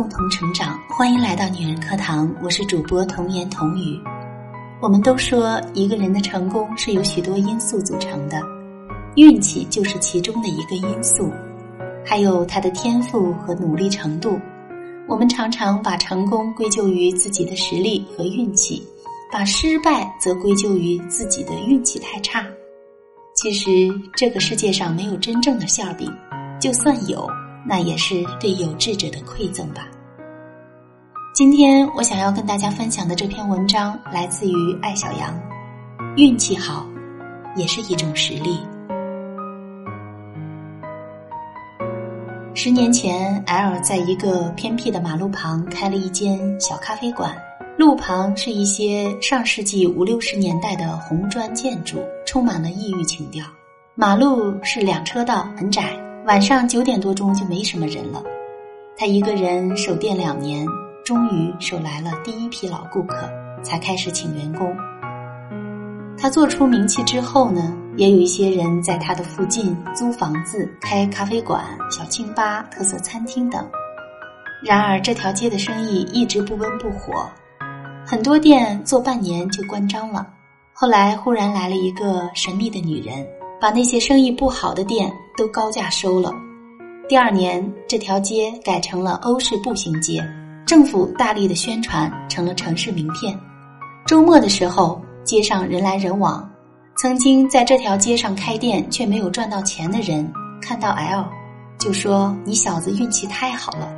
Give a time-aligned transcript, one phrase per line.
[0.00, 4.00] 共同成长，欢迎来到女人课堂，我是主播童言童语。
[4.80, 8.40] 我们都说一个人的成功是由许多因素组成的，
[9.16, 11.30] 运气就是其中的一个因素，
[12.02, 14.40] 还有他的天赋和努力程度。
[15.06, 18.82] 我们常常把成功归咎于自己的实力和运气，
[19.30, 22.46] 把失败则归咎于自己的运气太差。
[23.34, 23.68] 其实
[24.16, 26.10] 这个世界上没有真正的馅饼，
[26.58, 27.28] 就算有。
[27.66, 29.86] 那也是对有志者的馈赠吧。
[31.34, 35.38] 今天我想要跟大家分享的这篇文章来自于艾小羊。
[36.16, 36.86] 运气好，
[37.54, 38.58] 也是一种实力。
[42.52, 47.34] 十年前，L 在一个偏僻的马路旁开了一间小咖啡馆，
[47.78, 53.46] 路旁是一些上世纪五六十年代的红砖建筑，充满了异域情调。
[53.94, 55.96] 马路是两车道，很窄。
[56.30, 58.22] 晚上九点多钟就没什么人了，
[58.96, 60.64] 他一个人守店两年，
[61.04, 63.28] 终于守来了第一批老顾客，
[63.64, 64.72] 才开始请员工。
[66.16, 73.68] 他做出名气之后呢，也有一些人在他的附近租房子、开咖啡馆、小清吧、特色餐厅等。
[74.62, 77.28] 然而这条街的生意一直不温不火，
[78.06, 80.28] 很多店做半年就关张了。
[80.72, 83.26] 后来忽然来了一个神秘的女人。
[83.60, 86.32] 把那些生意不好的店都高价收了。
[87.08, 90.24] 第二年，这条街改成了欧式步行街，
[90.66, 93.38] 政府大力的宣传，成了城市名片。
[94.06, 96.48] 周末的时候，街上人来人往。
[96.96, 101.24] 曾经在这条街上开店却没有赚到钱的人，看到 L，
[101.78, 103.92] 就说：“你小子运气太好了。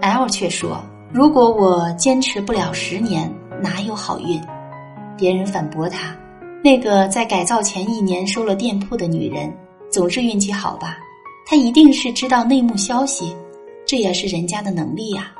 [0.00, 0.82] ”L 却说
[1.12, 3.32] ：“如果我坚持不了十年，
[3.62, 4.40] 哪有好运？”
[5.16, 6.14] 别人反驳他。
[6.64, 9.54] 那个在改造前一年收了店铺的女人，
[9.92, 10.96] 总是运气好吧？
[11.44, 13.36] 她一定是知道内幕消息，
[13.84, 15.30] 这也是人家的能力呀。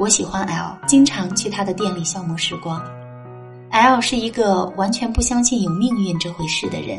[0.00, 2.82] 我喜欢 L，经常去他的店里消磨时光。
[3.68, 6.98] L 是一个完全不相信有命运这回事的人，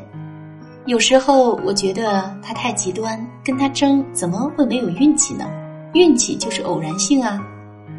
[0.85, 5.49] 有时候我觉得他太极端，跟他争怎么会没有运气呢？
[5.95, 7.43] 运气就是偶然性啊。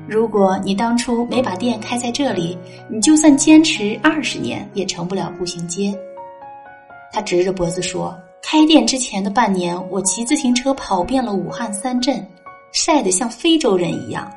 [0.08, 2.56] 如果你当初没把店开在这里，
[2.88, 5.92] 你就算坚持二十年也成不了步行街。
[7.12, 12.24] 他直着脖子说：“开店之前的半年，我骑自行车跑遍了武汉三镇，
[12.72, 14.30] 晒得像非洲人一样，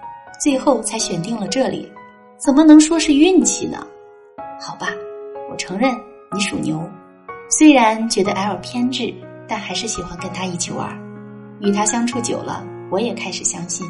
[0.43, 1.91] 最后才选定了这里。
[2.37, 3.85] 怎么能说是运气呢？
[4.59, 4.87] 好吧，
[5.51, 5.95] 我承认
[6.33, 6.81] 你属牛。
[7.49, 9.13] 虽然觉得 L 偏执，
[9.47, 10.97] 但还是喜欢跟他一起玩。
[11.59, 13.85] 与他相处久了，我也开始相信。”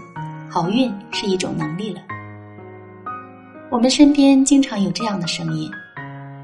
[0.50, 2.02] 好运是一种能力了。
[3.72, 5.70] 我们身边经常有这样的声音：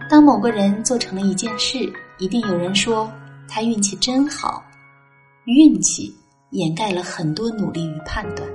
[0.09, 3.11] 当某个人做成了一件事，一定有人说
[3.47, 4.63] 他运气真好。
[5.45, 6.15] 运气
[6.51, 8.47] 掩盖了很多努力与判断。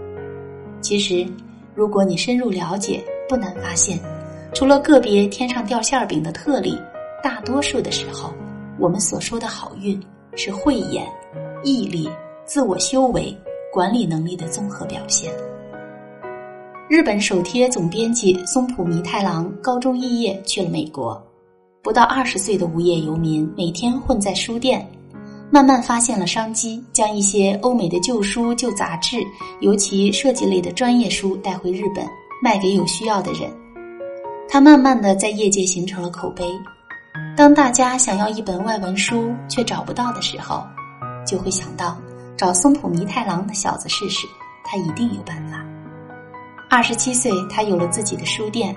[0.81, 1.27] 其实，
[1.75, 3.99] 如果你深入了解，不难发现，
[4.55, 6.79] 除了个别天上掉馅儿饼的特例，
[7.23, 8.33] 大多数的时候，
[8.79, 10.01] 我们所说的好运
[10.37, 11.07] 是慧眼、
[11.65, 12.09] 毅力、
[12.45, 13.37] 自我修为。
[13.73, 15.33] 管理能力的综合表现。
[16.89, 21.23] 日本首贴总编辑松浦弥太郎高中肄业去了美国，
[21.83, 24.85] 不到二十岁的无业游民每天混在书店，
[25.53, 29.19] 慢慢发现了商机，将一些欧美的旧书、旧杂志，
[29.61, 32.05] 尤其设计类的专业书带回日本，
[32.43, 33.49] 卖给有需要的人。
[34.49, 36.45] 他慢慢的在业界形成了口碑。
[37.37, 40.65] 当大家想要一本外文书却找不到的时候，
[41.25, 41.97] 就会想到。
[42.37, 44.27] 找松浦弥太郎的小子试试，
[44.65, 45.65] 他一定有办法。
[46.71, 48.75] 二十七岁，他有了自己的书店，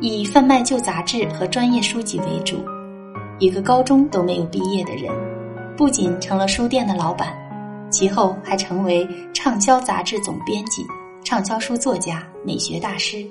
[0.00, 2.62] 以贩卖旧杂志和专业书籍为主。
[3.38, 5.12] 一个高中都没有毕业的人，
[5.76, 7.32] 不仅成了书店的老板，
[7.90, 10.84] 其后还成为畅销杂志总编辑、
[11.24, 13.26] 畅销书作家、美学大师。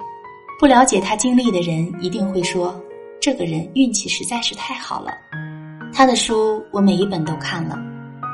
[0.59, 2.80] 不了解他经历的人一定会说，
[3.19, 5.12] 这个人运气实在是太好了。
[5.94, 7.77] 他的书我每一本都看了。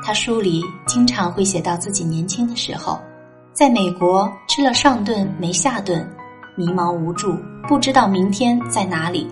[0.02, 2.98] 他书里经常会写到自己年轻的时候，
[3.52, 6.08] 在美国吃了上顿没下顿，
[6.56, 7.36] 迷茫无助，
[7.68, 9.28] 不知道明天在哪里。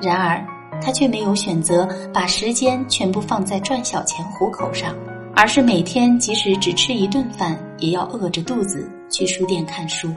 [0.00, 0.44] 然而，
[0.82, 4.94] 他却没有选择把时间全部放在赚小钱糊口上，
[5.34, 10.12] 而是每天即使只吃一顿饭，也要饿着肚子去书店看书。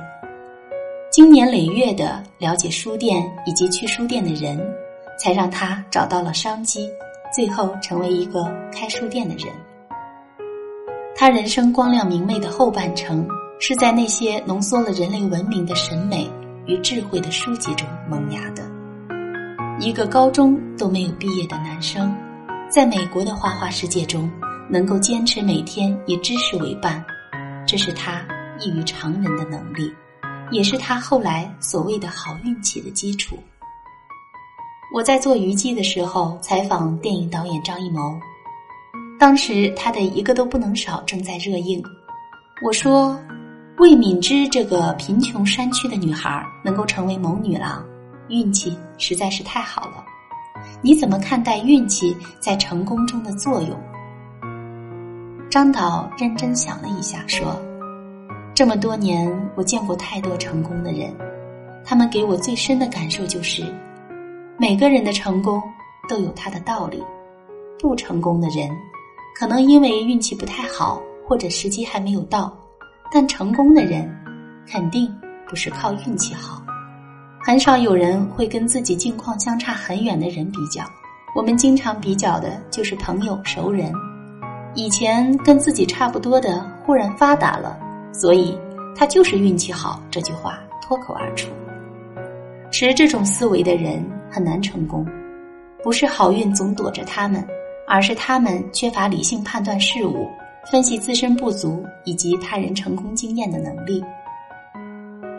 [1.11, 4.59] 经年累月的了解书店以及去书店的人，
[5.17, 6.89] 才让他找到了商机，
[7.35, 9.53] 最后成为一个开书店的人。
[11.19, 13.27] 他人生光亮明媚的后半程，
[13.59, 16.31] 是在那些浓缩了人类文明的审美
[16.65, 18.63] 与智慧的书籍中萌芽的。
[19.81, 22.15] 一个高中都没有毕业的男生，
[22.71, 24.31] 在美国的花花世界中，
[24.69, 27.03] 能够坚持每天以知识为伴，
[27.67, 28.25] 这是他
[28.61, 29.93] 异于常人的能力，
[30.51, 33.37] 也是他后来所谓的好运气的基础。
[34.95, 38.17] 我在做娱记的时候采访电影导演张艺谋，
[39.19, 41.83] 当时他的一个都不能少正在热映。
[42.65, 43.19] 我说，
[43.77, 47.85] 魏敏芝这个贫穷山区的女孩能够成为某女郎，
[48.29, 50.05] 运气实在是太好了。
[50.81, 53.77] 你怎么看待运气在成功中的作用？
[55.49, 57.59] 张导认真想了一下，说
[58.55, 61.13] ：“这么多年，我见过太多成功的人，
[61.83, 63.63] 他们给我最深的感受就是。”
[64.57, 65.61] 每个人的成功
[66.07, 67.03] 都有他的道理，
[67.79, 68.69] 不成功的人
[69.39, 72.53] 可能因为运气不太好，或者时机还没有到，
[73.09, 74.05] 但成功的人
[74.69, 75.09] 肯定
[75.47, 76.61] 不是靠运气好。
[77.41, 80.83] 很少有人会跟自己境况相差很远的人比较，
[81.33, 83.93] 我们经常比较的就是朋友、熟人。
[84.75, 87.79] 以前跟自己差不多的忽然发达了，
[88.11, 88.59] 所以
[88.93, 90.03] 他就是运气好。
[90.11, 91.47] 这句话脱口而出。
[92.71, 94.05] 持这种思维的人。
[94.31, 95.03] 很难成功，
[95.83, 97.43] 不是好运总躲着他们，
[97.89, 100.27] 而是他们缺乏理性判断事物、
[100.71, 104.03] 分析自身不足以及他人成功经验的能力。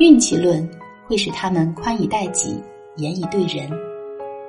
[0.01, 0.69] 运气论
[1.07, 2.61] 会使他们宽以待己、
[2.97, 3.71] 严以对人，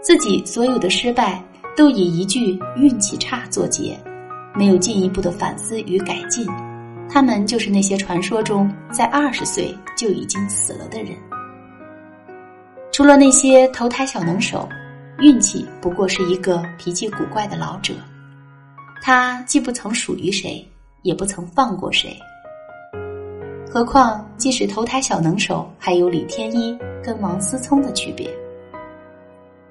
[0.01, 1.39] 自己所有的失败
[1.77, 3.95] 都以一句运气差作结，
[4.55, 6.43] 没有进一步的反思与改进。
[7.07, 11.11] 他们就是那些传说中在二十岁就已经死了的人。
[12.91, 14.67] 除了那些投胎小能手，
[15.21, 17.93] 运气不过是一个脾气古怪的老者。
[19.03, 20.67] 他既不曾属于谁，
[21.03, 22.17] 也不曾放过谁。
[23.69, 28.27] 何况，即使投胎小能手，还有李天一跟王思聪的区别。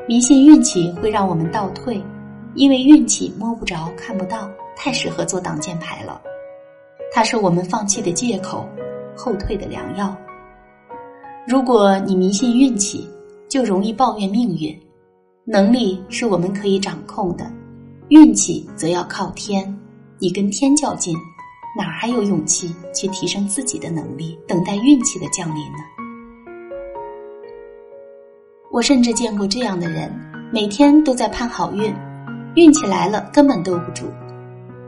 [0.06, 2.00] 迷信运气会让我们倒退，
[2.54, 6.20] 因为运气摸不着、看不到，太适合做挡箭牌了。
[7.12, 8.68] 它是我们放弃的借口，
[9.16, 10.16] 后退的良药。
[11.44, 13.10] 如果你迷信运气，
[13.48, 14.80] 就容易抱怨命运。
[15.52, 17.50] 能力是我们可以掌控的，
[18.06, 19.76] 运气则要靠天。
[20.20, 21.12] 你跟天较劲，
[21.76, 25.78] 哪还有勇气去提升自己的能力，等待运气的降临呢？
[28.70, 30.16] 我甚至见过这样的人，
[30.52, 31.92] 每天都在盼好运，
[32.54, 34.06] 运气来了根本兜不住。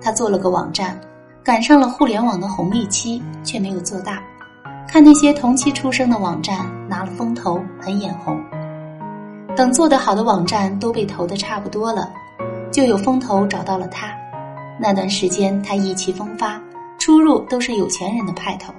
[0.01, 0.97] 他做了个网站，
[1.43, 4.23] 赶上了互联网的红利期，却没有做大。
[4.87, 8.41] 看那些同期出生的网站拿了风投，很眼红。
[9.57, 12.13] 等做得好的网站都被投的差不多了，
[12.71, 14.13] 就有风投找到了他。
[14.81, 16.61] 那段时间他意气风发，
[16.99, 18.73] 出入都是有钱人的派头。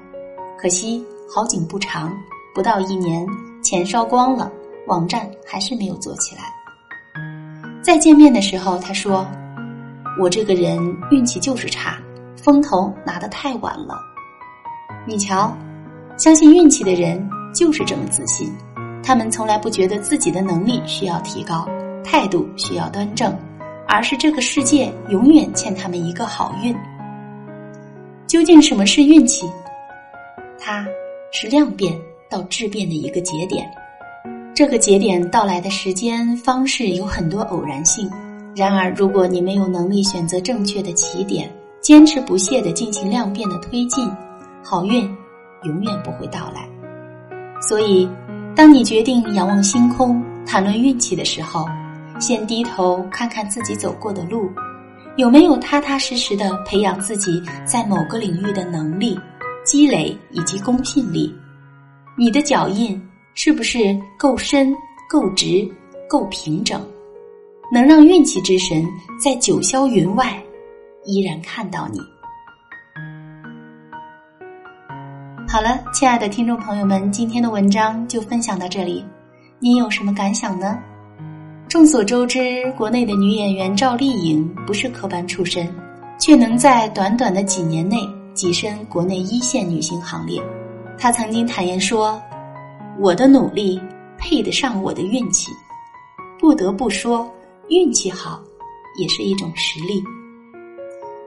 [0.58, 2.12] 可惜好景不长，
[2.56, 3.26] 不到一年，
[3.62, 4.52] 钱烧光了，
[4.88, 6.42] 网站还是没有做起来。
[7.84, 9.26] 再见面的时候，他说
[10.20, 10.80] ：“我这个人
[11.12, 11.98] 运气就是差，
[12.36, 14.00] 风投拿得太晚了。”
[15.06, 15.56] 你瞧。
[16.16, 18.48] 相信运气的人就是这么自信，
[19.04, 21.68] 他们从来不觉得自己的能力需要提高，
[22.04, 23.38] 态度需要端正，
[23.88, 26.74] 而是这个世界永远欠他们一个好运。
[28.28, 29.46] 究竟什么是运气？
[30.58, 30.88] 它
[31.32, 31.94] 是量变
[32.30, 33.70] 到质变的一个节点，
[34.54, 38.10] 这个节点到来的时间方式有很多偶然性。
[38.56, 44.10] 然而，如果你没有能力选择正确的起点，坚持不懈地进行量变的推进，
[44.64, 45.14] 好运。
[45.64, 46.68] 永远不会到来，
[47.62, 48.06] 所以，
[48.56, 51.66] 当你决定仰望星空谈论运气的时候，
[52.20, 54.48] 先低头看看自己走过的路，
[55.18, 59.20] 有没有踏踏实实的培养自己在某个领域的能力、
[59.66, 61.34] 积累以及公信力。
[62.16, 63.02] 你的脚印
[63.34, 64.72] 是不是够深、
[65.10, 65.68] 够直、
[66.08, 66.80] 够平整，
[67.72, 68.86] 能让运气之神
[69.20, 70.40] 在九霄云外
[71.06, 72.00] 依然看到你？
[75.54, 79.06] 好了，亲爱的听众朋友们，今天的文章就分享到这里，
[79.60, 80.80] 您有什么感想呢？
[81.70, 85.72] 众所周知，国内的女演员赵丽颖不是科班出身，
[86.20, 87.98] 却能在短短的几年内
[88.34, 90.42] 跻身国内一线女星行列。
[90.98, 92.20] 她曾经坦言说
[93.00, 93.80] ：“我的努力
[94.18, 95.52] 配得上我的运气。”
[96.42, 97.32] 不得不说，
[97.70, 98.42] 运气好
[99.00, 100.04] 也是一种实力。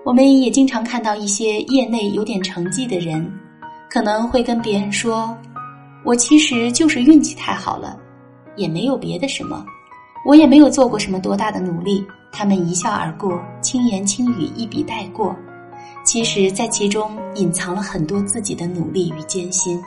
[0.04, 3.32] 我们也经常看到一些业内有点成绩的人。
[3.90, 5.36] 可能会跟别人说
[6.04, 7.98] ：“我其实就是运气太好了，
[8.56, 9.64] 也没有别的什么，
[10.24, 15.34] 我也没有做过什么多大的努力。”他们一笑而过，轻言轻语，一笔带过。
[16.04, 19.80] 其实，在其中隐藏了很多自己的努力与艰辛。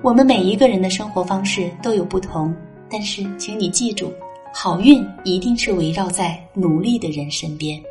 [0.00, 2.54] 我们每一个人的生活方式都有不同，
[2.88, 4.12] 但是，请你记住，
[4.54, 7.82] 好运一定是围绕在努力的人身边。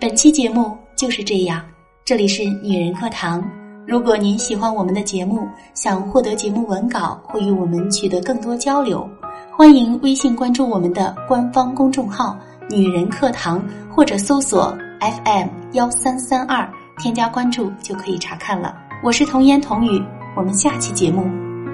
[0.00, 1.62] 本期节目就是这样。
[2.06, 3.42] 这里是女人课堂。
[3.84, 9.10] 如果您喜欢我们的节目，想获得节目文稿或与我们取得更多交流，
[9.50, 12.38] 欢迎微信关注我们的官方公众号
[12.70, 13.60] “女人课堂”，
[13.90, 18.72] 或者搜索 FM 幺三三二，添加关注就可以查看了。
[19.02, 20.00] 我是童言童语，
[20.36, 21.24] 我们下期节目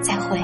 [0.01, 0.43] 再会。